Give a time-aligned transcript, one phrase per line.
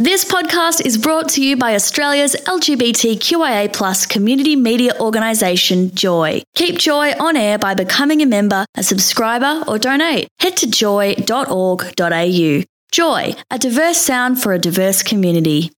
[0.00, 6.40] This podcast is brought to you by Australia's LGBTQIA plus community media organisation, Joy.
[6.54, 10.28] Keep Joy on air by becoming a member, a subscriber, or donate.
[10.38, 12.62] Head to joy.org.au.
[12.92, 15.72] Joy, a diverse sound for a diverse community.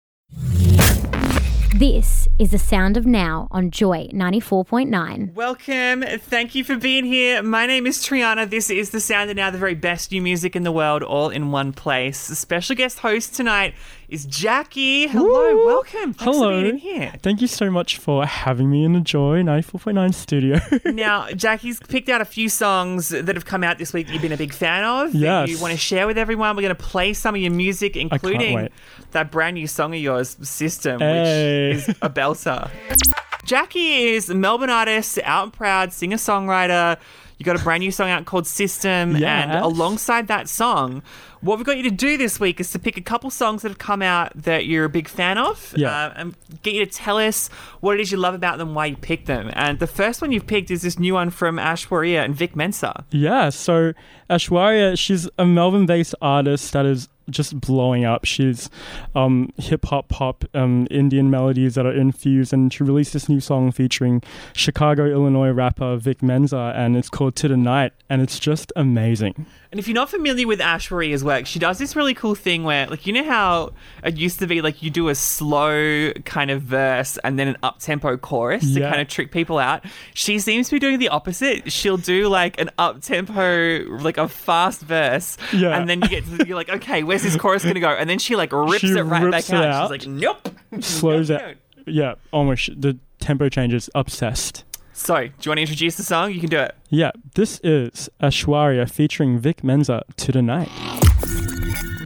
[1.81, 5.33] This is the sound of now on Joy 94.9.
[5.33, 6.03] Welcome.
[6.03, 7.43] Thank you for being here.
[7.43, 8.51] My name is Triana.
[8.51, 11.31] This is the sound of now, the very best new music in the world, all
[11.31, 12.29] in one place.
[12.29, 13.75] The special guest host tonight
[14.11, 15.08] is JXCKY.
[15.11, 15.67] Hello, Woo!
[15.67, 16.12] welcome.
[16.12, 16.59] Thanks Hello.
[16.59, 17.12] for being here.
[17.23, 20.59] Thank you so much for having me in the Joy 94.9 studio.
[20.92, 24.23] Now, JXCKY's picked out a few songs that have come out this week that you've
[24.23, 25.12] been a big fan of.
[25.12, 25.48] That Yes.
[25.50, 26.56] you want to share with everyone.
[26.56, 28.69] We're going to play some of your music, including
[29.12, 31.74] that brand new song of yours, System, Hey.
[31.77, 32.70] which is a belter.
[33.47, 36.98] JXCKY is a Melbourne artist, out and proud, singer songwriter.
[37.40, 41.02] You got a brand new song out called System, and alongside that song,
[41.40, 43.70] what we've got you to do this week is to pick a couple songs that
[43.70, 45.88] have come out that you're a big fan of, Yeah.
[45.90, 47.48] uh, and get you to tell us
[47.80, 49.50] what it is you love about them, why you picked them.
[49.55, 53.05] And the first one you've picked is this new one from Ashwarya and Vic Mensa.
[53.10, 53.94] yeah, so
[54.28, 58.25] Ashwarya, she's a Melbourne based artist that is just blowing up.
[58.25, 58.69] She's
[59.14, 63.41] um, hip hop, pop, um, Indian melodies that are infused, and she released this new
[63.41, 64.22] song featuring
[64.55, 69.47] Chicago, Illinois rapper Vic Mensa, and it's called To the Night, and it's just amazing.
[69.72, 72.87] And if you're not familiar with Ashwarya's work, she does this really cool thing where,
[72.89, 73.72] like, you know how
[74.03, 77.56] it used to be like you do a slow kind of verse and then an
[77.62, 79.84] up tempo chorus to kind of trick people out.
[80.15, 81.70] She seems to be doing the opposite.
[81.70, 85.78] She'll do like an up tempo, like a fast verse, Yeah.
[85.78, 87.88] and then you get to, you're like, okay, where's this chorus gonna go?
[87.90, 89.72] And then she like rips She it right rips back it out.
[89.72, 89.82] out.
[89.92, 90.48] She's like, nope,
[90.80, 91.58] Slows Nope, it.
[91.86, 92.80] Yeah, almost.
[92.80, 93.88] The tempo changes.
[93.94, 94.64] Obsessed.
[94.92, 96.30] So, do you want to introduce the song?
[96.32, 96.74] You can do it.
[96.91, 100.68] Yeah, this is Ashwarya featuring Vic Mensa to the night.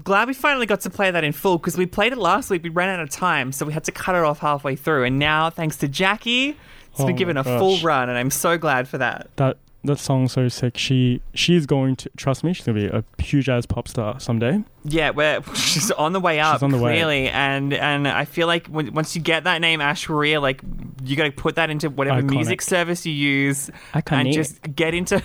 [0.04, 2.62] glad we finally got to play that in full because we played it last week.
[2.62, 5.04] We ran out of time, so we had to cut it off halfway through.
[5.04, 7.58] And now, thanks to JXCKY, it's Oh been my given a gosh.
[7.58, 9.28] full run, and I'm so glad for that.
[9.36, 10.76] That that song's so sick.
[10.76, 12.53] She she's going to trust me.
[12.53, 14.64] She's gonna be a huge ass pop star someday.
[14.84, 16.94] Yeah, we're she's on the way up, She's on the way.
[16.94, 20.60] clearly, and and I feel like when, once you get that name Ashwarya, like
[21.04, 22.31] you got to put that into whatever Iconic.
[22.31, 23.70] music service you use,
[24.06, 25.20] and just get into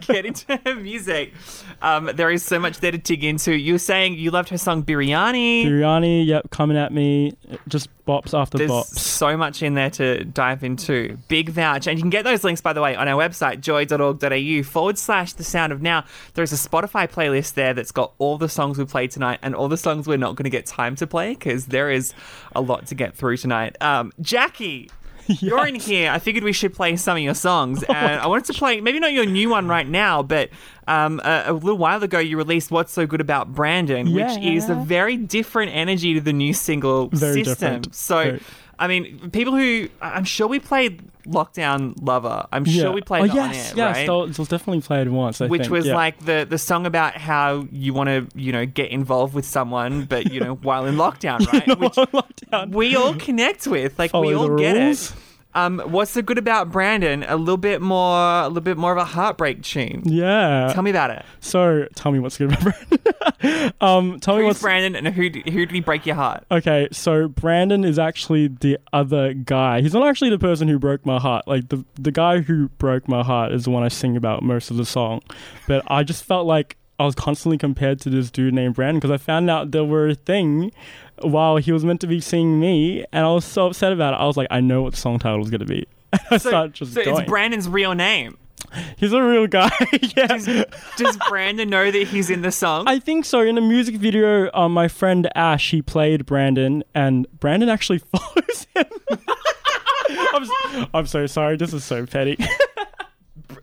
[0.06, 1.32] get into her music.
[1.82, 3.52] Um, there is so much there to dig into.
[3.52, 5.64] You were saying you loved her song Biryani.
[5.64, 7.34] Biryani, yep, coming at me.
[7.68, 8.98] Just bops after There's bops.
[8.98, 11.18] so much in there to dive into.
[11.28, 11.86] Big vouch.
[11.86, 15.34] And you can get those links, by the way, on our website, joy.org.au forward slash
[15.34, 16.04] the sound of now.
[16.34, 19.68] There's a Spotify playlist there that's got all the songs we played tonight and all
[19.68, 22.14] the songs we're not going to get time to play because there is
[22.56, 23.76] a lot to get through tonight.
[23.82, 24.90] Um, JXCKY.
[25.40, 26.10] You're in here.
[26.10, 29.00] I figured we should play some of your songs, and I wanted to play maybe
[29.00, 30.50] not your new one right now, but
[30.86, 34.68] um, a, a little while ago you released "What's So Good About Brandon," which is
[34.70, 37.82] a very different energy to the new single Very system.
[37.82, 37.94] different.
[37.94, 38.40] So, Very-
[38.78, 43.26] I mean, people who I'm sure we played "Lockdown Lover." I'm sure we played oh,
[43.26, 43.96] that yes, on air, yes.
[43.96, 44.06] right?
[44.06, 45.40] That was, it was definitely played it once.
[45.40, 45.94] I Which think, was yeah.
[45.94, 50.04] like the the song about how you want to, you know, get involved with someone,
[50.04, 51.78] but you know, while in lockdown, right?
[51.78, 52.70] Which lockdown.
[52.70, 53.98] we all connect with.
[53.98, 55.12] Like we all get it.
[55.54, 57.24] Um, what's so good about Brandon?
[57.24, 60.02] A little bit more, a little bit more of a heartbreak tune.
[60.04, 60.70] Yeah.
[60.72, 61.24] Tell me about it.
[61.40, 63.72] so tell me what's good about Brandon.
[63.80, 66.44] um, tell me Who's what's Brandon, and who who did he break your heart?
[66.50, 69.80] Okay, so Brandon is actually the other guy.
[69.80, 71.48] He's not actually the person who broke my heart.
[71.48, 74.70] Like the the guy who broke my heart is the one I sing about most
[74.70, 75.22] of the song.
[75.66, 79.12] But I just felt like I was constantly compared to this dude named Brandon because
[79.12, 80.72] I found out there were a thing
[81.22, 84.18] while he was meant to be singing me, and I was so upset about it.
[84.18, 85.86] I was like, I know what the song title is going to be.
[86.30, 87.20] I So, started just so going.
[87.22, 88.38] it's Brandon's real name.
[88.96, 89.70] He's a real guy.
[90.16, 90.64] yeah.
[90.96, 92.86] Does Brandon know that he's in the song?
[92.86, 93.40] I think so.
[93.40, 98.66] In a music video, um, my friend Ash, he played Brandon, and Brandon actually follows
[98.74, 98.84] him.
[100.10, 101.56] I'm, I'm so sorry.
[101.56, 102.36] This is so petty.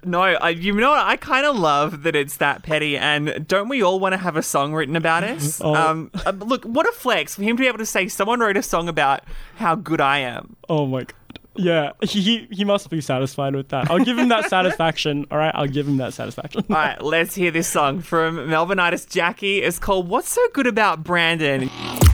[0.05, 1.05] No, I, you know what?
[1.05, 2.97] I kind of love that it's that petty.
[2.97, 5.59] And don't we all want to have a song written about us?
[5.63, 5.73] Oh.
[5.75, 8.57] Um, uh, look, what a flex for him to be able to say someone wrote
[8.57, 9.23] a song about
[9.55, 10.55] how good I am.
[10.69, 11.13] oh my god.
[11.57, 13.89] Yeah, he he- he must be satisfied with that.
[13.89, 15.25] I'll give him that satisfaction.
[15.31, 16.65] All right, I'll give him that satisfaction.
[16.69, 19.61] All right, let's hear this song from Melbourne artist JXCKY.
[19.63, 21.69] It's called "What's So Good About Brandon."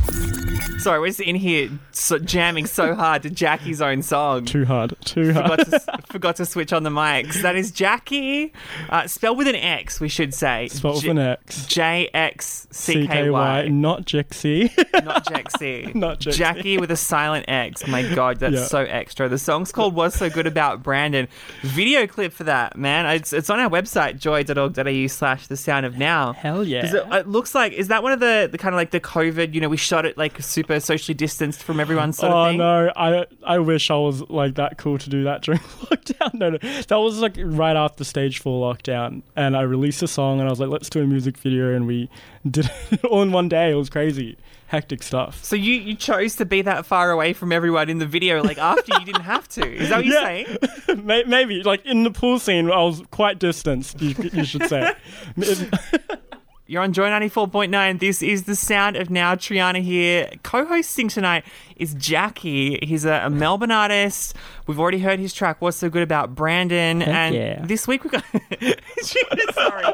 [0.81, 4.45] Sorry, we're just in here so, jamming so hard to JXCKY's own song.
[4.45, 4.95] Too hard.
[5.05, 5.63] Too hard.
[5.67, 7.43] forgot to, forgot to switch on the mics.
[7.43, 8.51] That is JXCKY,
[8.89, 10.69] uh, spelled with an X, we should say.
[10.69, 11.65] Spelled with J- an X.
[11.67, 14.75] J X C K Y, not Jixie.
[15.05, 15.93] Not Jaxie.
[16.01, 16.63] Not Jaxie.
[16.63, 17.85] JXCKY with a silent X.
[17.87, 18.65] My God, that's Yeah.
[18.65, 19.29] so extra.
[19.29, 21.27] The song's called What's So Good About Brandon.
[21.61, 23.05] Video clip for that, man.
[23.15, 26.33] It's, it's on our website, joy.org.au slash the sound of now.
[26.33, 26.87] Hell yeah.
[26.87, 29.53] It, it looks like, is that one of the, the kind of like the COVID,
[29.53, 32.57] you know, we shot it like super socially distanced from everyone sort oh of thing?
[32.59, 35.59] no, I I wish I was like that cool to do that during
[35.89, 36.33] lockdown.
[36.33, 40.39] No, no, that was like right after stage four lockdown, and I released a song,
[40.39, 42.09] and I was like, let's do a music video, and we
[42.49, 43.71] did it all in one day.
[43.71, 44.37] It was crazy,
[44.67, 45.43] hectic stuff.
[45.43, 48.57] So you, you chose to be that far away from everyone in the video, like
[48.57, 49.65] after you didn't have to.
[49.67, 50.57] Is that what you're saying?
[51.05, 54.01] May- Maybe like in the pool scene, I was quite distanced.
[54.01, 54.93] You, you should say.
[56.71, 57.99] You're on Joy 94.9.
[57.99, 59.35] This is the sound of now.
[59.35, 60.31] Triana here.
[60.41, 61.43] Co hosting tonight
[61.75, 62.85] is JXCKY.
[62.85, 64.37] He's a, a Melbourne artist.
[64.67, 67.01] We've already heard his track, What's So Good About Brandon.
[67.01, 67.65] and yeah.
[67.65, 68.23] this week we've got.
[69.53, 69.85] Sorry.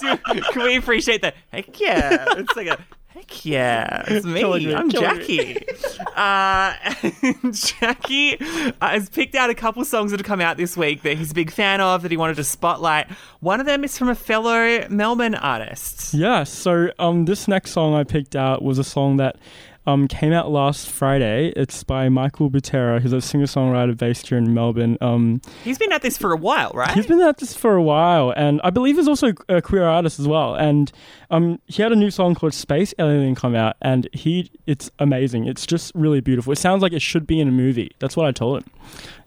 [0.00, 1.34] Dude, can we appreciate that?
[1.52, 2.24] Heck yeah.
[2.38, 2.78] It's like a.
[3.08, 4.42] Heck yeah, it's me.
[4.44, 5.93] Me, I'm killing JXCKY.
[6.14, 10.76] Uh, and JXCKY uh, has picked out a couple songs that have come out this
[10.76, 13.10] week that he's a big fan of that he wanted to spotlight.
[13.40, 16.14] One of them is from a fellow Melbourne artist.
[16.14, 19.36] Yeah, so um, this next song I picked out was a song that
[19.86, 21.52] um, came out last Friday.
[21.56, 23.00] It's by Michael Butera.
[23.00, 24.96] He's a singer songwriter based here in Melbourne.
[25.00, 26.92] Um, He's been at this for a while, right?
[26.92, 30.18] he's been at this for a while, and I believe he's also a queer artist
[30.18, 30.54] as well.
[30.54, 30.90] And
[31.30, 35.46] um, he had a new song called Space Alien come out, and he it's amazing.
[35.46, 36.52] It's just really beautiful.
[36.52, 37.92] It sounds like it should be in a movie.
[37.98, 38.70] That's what I told him.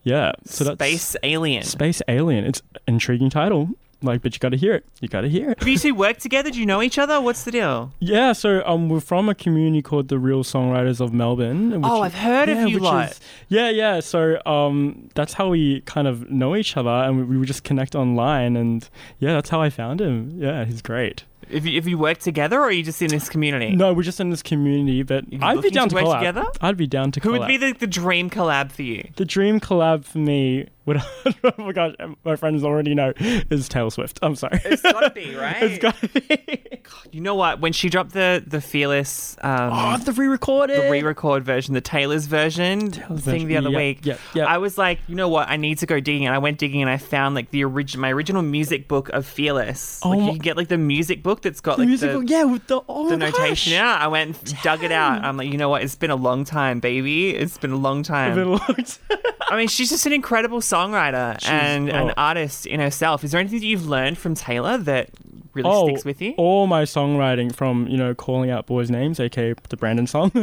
[0.03, 1.63] Yeah, so that's Space Alien.
[1.63, 2.45] Space Alien.
[2.45, 3.69] It's an intriguing title.
[4.03, 4.85] Like, but you got to hear it.
[5.01, 5.59] You got to hear it.
[5.59, 6.51] Have you two work together?
[6.51, 7.19] Do you know each other?
[7.19, 7.91] What's the deal?
[7.99, 11.71] Yeah, so um, we're from a community called the Real Songwriters of Melbourne.
[11.71, 13.99] which Oh, I've heard of you is- yeah, yeah.
[14.01, 17.63] So um, that's how we kind of know each other, and we, we would just
[17.63, 18.87] connect online, and
[19.19, 20.31] yeah, that's how I found him.
[20.39, 21.23] Yeah, he's great.
[21.51, 23.75] Have you, have you worked together or are you just in this community?
[23.75, 26.19] No, we're just in this community, but I'd be looking down to to, work collab.
[26.19, 26.45] together?
[26.61, 27.39] I'd be down to Who collab.
[27.39, 29.09] would be the, the dream collab for you?
[29.15, 30.67] the dream collab for me?
[30.85, 34.19] Would oh my gosh, my friends already know is Taylor Swift.
[34.21, 34.61] I'm sorry.
[34.63, 35.61] It's gotta be, right?
[35.61, 36.79] it's gotta be.
[37.11, 37.59] You know what?
[37.59, 40.81] When she dropped the the Fearless um, Oh, the re-recorded.
[40.81, 44.05] the re-record version, the Taylor's version Taylor's thing version, the other yeah, week.
[44.05, 44.45] yeah, yeah.
[44.45, 45.49] I was like, you know what?
[45.49, 48.01] I need to go digging, and I went digging, and I found like the original,
[48.01, 49.99] my original music book of Fearless.
[50.03, 52.21] Oh like my- you can get like the music book that's got the like musical,
[52.21, 53.49] the, yeah, with the oh the notation.
[53.49, 53.67] gosh.
[53.67, 55.23] Yeah, I went and dug it out.
[55.23, 55.83] I'm like, you know what?
[55.83, 57.35] It's been a long time, baby.
[57.35, 58.35] It's been a long time.
[58.35, 59.17] Been a long time.
[59.49, 62.13] I mean, she's just an incredible songwriter and an oh.
[62.17, 63.23] artist in herself.
[63.23, 65.09] Is there anything that you've learned from Taylor that
[65.53, 66.33] really oh, sticks with you?
[66.37, 70.31] All my songwriting from, you know, calling out boys' names, aka the Brandon song.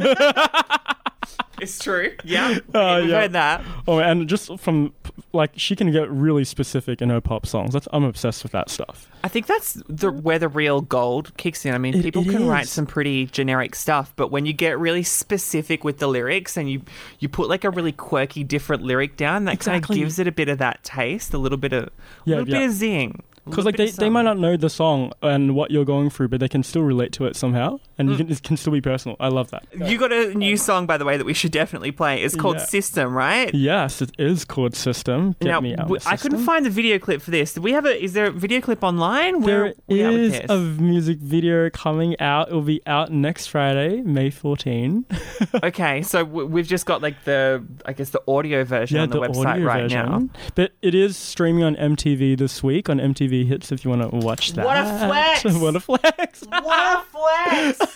[1.61, 2.13] It's true.
[2.25, 3.21] Yeah, Uh, we've yeah.
[3.21, 3.65] heard that.
[3.87, 4.93] oh, and just from,
[5.35, 7.73] like, she can get really specific in her pop songs.
[7.75, 9.11] That's I'm obsessed with that stuff.
[9.23, 11.75] I think that's the where the real gold kicks in.
[11.75, 12.71] I mean, It- people it can write is.
[12.71, 16.83] some pretty generic stuff, but when you get really specific with the lyrics and you
[17.19, 20.33] you put like a really quirky, different lyric down, that kind of gives it a
[20.33, 21.91] bit of that taste, a little bit of,
[22.25, 22.59] Yeah, a little yeah.
[22.61, 23.11] bit of zing.
[23.47, 24.41] a Because little like bit they, of they might something.
[24.43, 27.25] not know the song and what you're going through, but they can still relate to
[27.27, 28.13] it somehow, and Mm.
[28.13, 29.17] you can, it can still be personal.
[29.21, 29.65] I love that.
[29.75, 32.23] You got a new song, by the way, that we should definitely play.
[32.23, 32.65] It's called Yeah.
[32.65, 33.55] System, right?
[33.55, 35.37] Yes, it is called System.
[35.41, 35.79] Get now, me out.
[35.89, 37.55] w- the I couldn't find the video clip for this.
[37.55, 38.03] Do we have a?
[38.03, 39.41] Is there a video clip online?
[39.43, 42.49] Where There are we at with is a music video coming out.
[42.51, 45.05] It will be out next Friday, May 14.
[45.63, 49.21] okay, so w- we've just got like the, I guess the audio version on the,
[49.21, 50.07] website audio right version.
[50.07, 50.29] now.
[50.55, 54.17] But it is streaming on MTV this week on MTV Hits if you want to
[54.17, 54.65] watch that.
[54.75, 55.45] What a flex!
[55.59, 56.43] what a flex!
[56.49, 57.94] What a flex!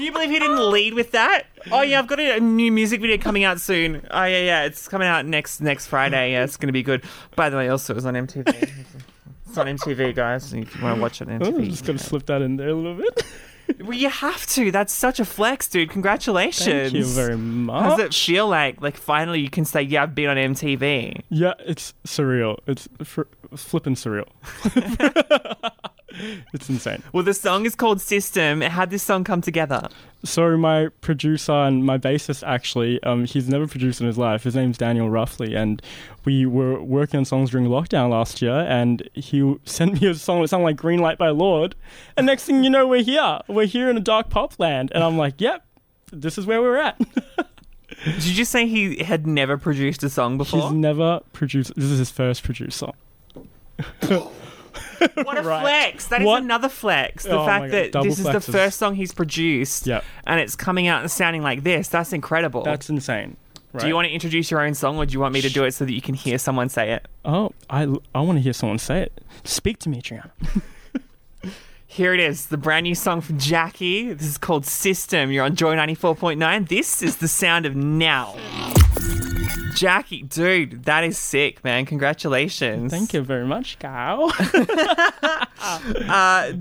[0.00, 1.44] Can you believe he didn't lead with that?
[1.70, 4.00] Oh yeah, I've got a, new music video coming out soon.
[4.10, 6.32] Oh yeah, yeah, it's coming out next next Friday.
[6.32, 7.04] Yeah, it's gonna be good.
[7.36, 8.46] By the way, also it was on MTV.
[9.46, 10.54] it's on MTV, guys.
[10.54, 12.70] If you want to watch it on Oh, I'm just gonna slip that in there
[12.70, 13.24] a little bit.
[13.78, 14.72] Well, you have to.
[14.72, 15.90] That's such a flex, dude.
[15.90, 16.66] Congratulations.
[16.66, 17.82] Thank you very much.
[17.84, 18.80] How does it feel like?
[18.80, 22.58] Like finally you can say, "Yeah, I've been on MTV." Yeah, it's surreal.
[22.66, 24.26] It's fr- flipping surreal.
[26.52, 27.02] it's insane.
[27.12, 28.60] Well, the song is called System.
[28.60, 29.88] How did this song come together?
[30.24, 34.44] So my producer and my bassist actually, um, he's never produced in his life.
[34.44, 35.80] His name's Daniel Ruffley, and
[36.24, 38.66] we were working on songs during lockdown last year.
[38.68, 41.74] And he sent me a song that sounded like "Green Light" by Lorde.
[42.16, 43.40] And next thing you know, we're here.
[43.48, 45.64] We're here in a dark pop land, and I'm like, "Yep,
[46.12, 47.00] this is where we're at."
[48.04, 50.62] Did you just say he had never produced a song before?
[50.62, 51.74] he's never produced.
[51.76, 52.94] This is his first produced song.
[55.14, 55.60] What a Right.
[55.62, 56.06] flex!
[56.08, 56.42] That is What?
[56.42, 57.24] another flex.
[57.24, 60.04] The Oh my fact God, that double this is the first song he's produced, Yep.
[60.26, 61.88] and it's coming out and sounding like this.
[61.88, 62.62] That's incredible.
[62.62, 63.36] That's insane.
[63.72, 63.82] Right?
[63.82, 65.62] Do you want to introduce your own song, or do you want me to do
[65.64, 67.06] it so that you can hear someone say it?
[67.24, 67.82] Oh, I
[68.14, 69.20] I want to hear someone say it.
[69.44, 70.30] Speak to me, Triana.
[71.86, 74.16] Here it is, the brand new song from JXCKY.
[74.16, 75.32] This is called System.
[75.32, 76.68] You're on Joy 94.9.
[76.68, 78.36] This is the sound of now.
[79.70, 81.86] JXCKY, dude, that is sick, man.
[81.86, 82.90] Congratulations.
[82.92, 84.32] Thank you very much, Gal.
[85.62, 86.52] Uh,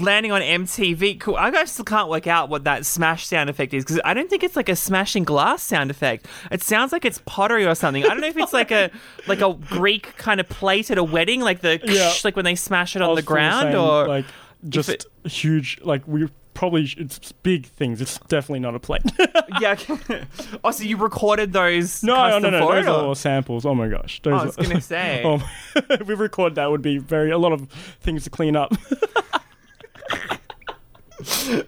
[0.00, 1.20] landing on MTV.
[1.20, 1.36] Cool.
[1.36, 4.42] I still can't work out what that smash sound effect is because I don't think
[4.42, 6.26] it's like a smashing glass sound effect.
[6.50, 8.02] It sounds like it's pottery or something.
[8.04, 8.90] I don't know if it's like a
[9.26, 12.12] like a Greek kind of plate at a wedding, like the Yeah.
[12.24, 14.24] like when they smash it on the ground, same, or like
[14.68, 15.78] just it- huge.
[15.82, 16.28] Like we
[16.60, 18.02] probably it's big things.
[18.02, 19.00] It's definitely not a plate.
[19.62, 19.76] yeah.
[20.64, 22.02] oh, so you recorded those?
[22.02, 22.70] no, no, no, no.
[22.70, 23.64] Those are all samples.
[23.64, 24.20] Oh my gosh.
[24.22, 25.22] Those I was are- gonna say.
[25.22, 25.42] Um,
[25.74, 27.66] if we record that would be very a lot of
[28.02, 28.74] things to clean up.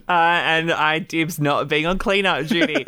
[0.09, 2.85] Uh, and I dibs not being on cleanup duty.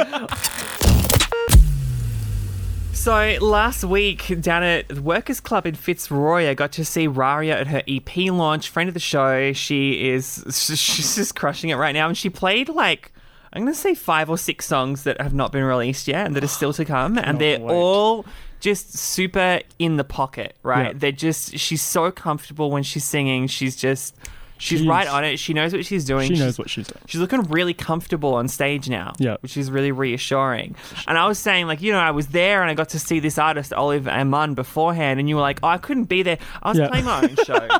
[3.04, 7.52] So last week down at the Workers Club in Fitzroy, I got to see Raria
[7.52, 8.70] at her EP launch.
[8.70, 10.42] Friend of the show, she is
[10.74, 13.12] she's just crushing it right now, and she played like
[13.52, 16.44] I'm gonna say five or six songs that have not been released yet and that
[16.44, 17.74] are still to come, and they're wait.
[17.74, 18.24] all
[18.60, 20.86] just super in the pocket, right?
[20.86, 20.92] Yeah.
[20.94, 23.48] They're just she's so comfortable when she's singing.
[23.48, 24.16] She's just
[24.58, 25.38] she's She's- right on it.
[25.38, 26.28] She knows what she's doing.
[26.28, 27.02] she She's- knows what she's doing.
[27.06, 29.36] She's looking really comfortable on stage now, Yeah.
[29.40, 30.74] which is really reassuring.
[31.06, 33.18] And I was saying, like, you know, I was there and I got to see
[33.20, 36.38] this artist, Olive Amon, beforehand, and you were like, oh, I couldn't be there.
[36.62, 36.88] I was Yeah.
[36.88, 37.68] playing my own show.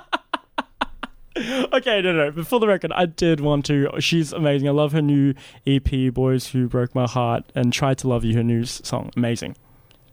[1.37, 2.31] Okay, no, no.
[2.31, 3.89] But for the record, I did want to.
[3.99, 4.69] She's amazing.
[4.69, 5.35] I love her new
[5.67, 9.57] EP, "Boys Who Broke My Heart," and "Tried to Love You." Her new song, amazing,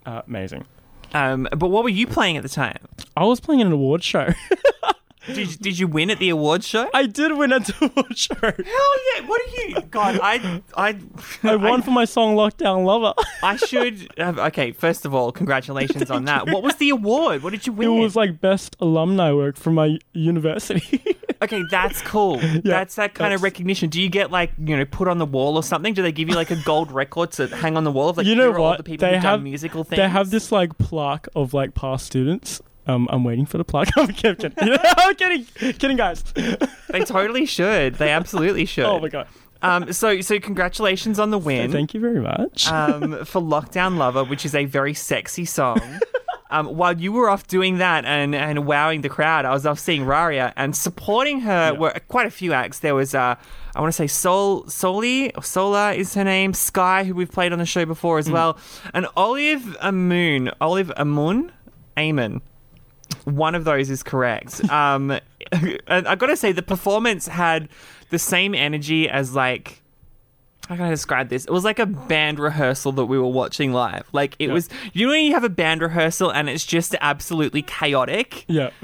[0.07, 0.65] uh, amazing.
[1.13, 2.79] um, but what were you playing at the time?
[3.15, 4.29] I was playing in an award show.
[5.27, 6.89] Did you, did you win at the awards show?
[6.93, 8.35] I did win at the award show.
[8.41, 9.27] Hell yeah!
[9.27, 9.81] What are you?
[9.81, 10.97] God, I, I,
[11.43, 13.13] I won for my song "Lockdown Lover."
[13.43, 14.11] I should.
[14.17, 16.47] Have, okay, first of all, congratulations on that.
[16.47, 17.43] What was the award?
[17.43, 17.91] What did you win?
[17.91, 21.03] It was like best alumni work from my university.
[21.43, 22.37] Okay, that's cool.
[22.63, 23.89] that's that kind of recognition.
[23.89, 25.93] Do you get like you know put on the wall or something?
[25.95, 28.27] Do they give you like a gold record to hang on the wall of like
[28.27, 28.77] you know what?
[28.77, 29.97] the people they have musical things?
[29.97, 32.61] They have this like plaque of like past students.
[32.91, 33.87] Um, I'm waiting for the plug.
[33.97, 34.53] I'm kidding.
[34.59, 35.45] I'm kidding.
[35.73, 36.23] Kidding, guys.
[36.89, 37.95] They totally should.
[37.95, 38.85] They absolutely should.
[38.91, 39.27] Oh my god.
[39.63, 39.93] Um.
[39.93, 41.71] So so congratulations on the win.
[41.71, 42.67] Thank you very much.
[42.67, 45.79] um, for Lockdown Lover, which is a very sexy song.
[46.49, 49.79] Um, while you were off doing that and, and wowing the crowd, I was off
[49.79, 52.79] seeing Raria and supporting her were quite a few acts.
[52.79, 53.35] There was, uh,
[53.73, 57.53] I want to say Sol Soli, or Sola is her name, Sky, who we've played
[57.53, 58.57] on the show before as well,
[58.93, 61.53] and Olive Amoon, Olive Amun,
[61.97, 62.41] Amon.
[63.25, 64.63] One of those is correct.
[64.69, 65.11] Um,
[65.87, 67.69] and I got to say, the performance had
[68.09, 69.80] the same energy as like
[70.71, 71.43] how can I describe this?
[71.43, 74.07] It was like a band rehearsal that we were watching live.
[74.13, 74.53] Like it Yeah.
[74.53, 78.45] was, you know, when you have a band rehearsal and it's just absolutely chaotic.
[78.47, 78.69] yeah.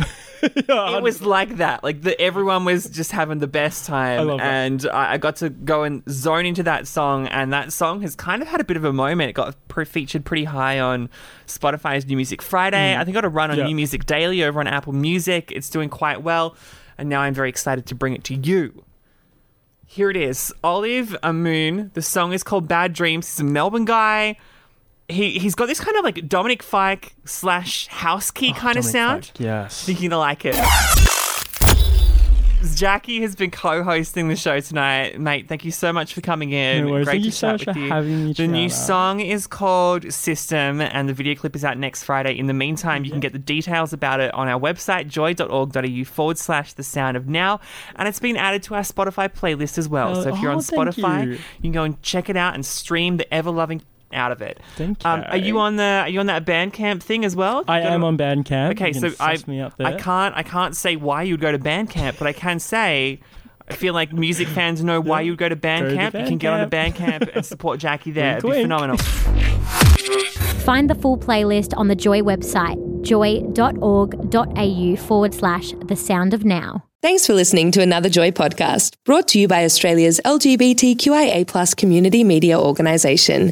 [0.67, 0.98] yeah.
[0.98, 1.86] It was like that.
[1.86, 5.38] Like the, everyone was just having the best time, I love and I, I got
[5.38, 7.27] to go and zone into that song.
[7.27, 9.29] And that song has kind of had a bit of a moment.
[9.29, 11.10] It got pre- featured pretty high on
[11.48, 12.98] Spotify's New Music Friday.
[12.98, 13.60] I think got a run on Mm.
[13.62, 13.65] Yeah.
[13.67, 15.51] New Music Daily over on Apple Music.
[15.53, 16.56] It's doing quite well,
[16.98, 18.84] and now I'm very excited to bring it to you.
[19.89, 20.53] Here it is.
[20.63, 21.91] Olive A Moon.
[21.94, 23.27] The song is called Bad Dreams.
[23.27, 24.36] He's a Melbourne guy.
[25.08, 28.84] He he's got this kind of like Dominic Fike slash house key oh, kind of
[28.84, 29.27] sound.
[29.27, 29.86] Fike, Yes.
[29.86, 30.56] Think you're gonna like it.
[32.60, 35.48] JXCKY has been co-hosting the show tonight, mate.
[35.48, 36.86] Thank you so much for coming in.
[36.86, 37.04] No.
[37.04, 37.90] Great Thank to you chat with you.
[37.90, 42.04] having me, The new song is called System, and the video clip is out next
[42.04, 42.38] Friday.
[42.38, 46.40] In the meantime, you can get the details about it on our website, joy.org.au forward
[46.40, 47.60] slash the sound of now.
[47.96, 50.18] And it's been added to our Spotify playlist as well.
[50.18, 51.32] Oh, so if you're on oh, thank Spotify, you.
[51.34, 51.40] you.
[51.62, 53.84] can go and check it out and stream the ever loving
[54.14, 54.60] out of it.
[54.76, 55.60] Thank Um, are you you.
[55.60, 57.64] on the are you on that Bandcamp thing as well?
[57.68, 58.72] I am to- on Bandcamp.
[58.72, 61.60] Okay, You so I me up I can't I can't say why you'd go to
[61.60, 63.20] Bandcamp, but I can say
[63.70, 66.18] I feel like music fans know why you'd go to Bandcamp.
[66.22, 68.32] You can get on the Bandcamp and support JXCKY there.
[68.38, 68.64] It'd be Wink, wink.
[68.66, 68.98] phenomenal.
[70.64, 76.84] Find the full playlist on the Joy website, joy.org.au forward slash the sound of now.
[77.02, 82.24] Thanks for listening to another Joy podcast brought to you by Australia's LGBTQIA plus community
[82.24, 83.52] media organisation,